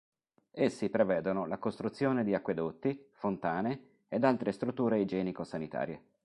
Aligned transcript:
Essi 0.49 0.89
prevedono 0.89 1.45
la 1.45 1.59
costruzione 1.59 2.23
di 2.23 2.33
acquedotti, 2.33 3.09
fontane 3.11 3.89
ed 4.09 4.23
altre 4.23 4.51
strutture 4.51 4.99
igienico-sanitarie. 5.01 6.01